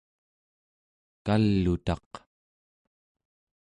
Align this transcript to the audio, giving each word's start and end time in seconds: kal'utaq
kal'utaq 1.25 2.11